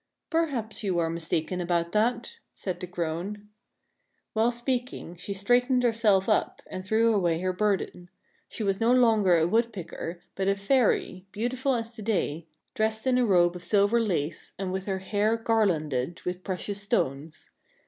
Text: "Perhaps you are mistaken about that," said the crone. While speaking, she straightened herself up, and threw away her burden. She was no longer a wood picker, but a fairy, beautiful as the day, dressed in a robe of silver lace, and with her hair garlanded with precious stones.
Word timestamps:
"Perhaps 0.31 0.83
you 0.83 0.97
are 0.97 1.11
mistaken 1.11 1.61
about 1.61 1.91
that," 1.91 2.37
said 2.55 2.79
the 2.79 2.87
crone. 2.87 3.49
While 4.33 4.51
speaking, 4.51 5.15
she 5.15 5.31
straightened 5.31 5.83
herself 5.83 6.27
up, 6.27 6.63
and 6.71 6.83
threw 6.83 7.13
away 7.13 7.39
her 7.41 7.53
burden. 7.53 8.09
She 8.49 8.63
was 8.63 8.81
no 8.81 8.91
longer 8.91 9.37
a 9.37 9.45
wood 9.47 9.71
picker, 9.71 10.19
but 10.33 10.47
a 10.47 10.55
fairy, 10.55 11.27
beautiful 11.31 11.75
as 11.75 11.95
the 11.95 12.01
day, 12.01 12.47
dressed 12.73 13.05
in 13.05 13.19
a 13.19 13.25
robe 13.27 13.55
of 13.55 13.63
silver 13.63 13.99
lace, 13.99 14.53
and 14.57 14.71
with 14.71 14.87
her 14.87 14.97
hair 14.97 15.37
garlanded 15.37 16.21
with 16.25 16.43
precious 16.43 16.81
stones. 16.81 17.51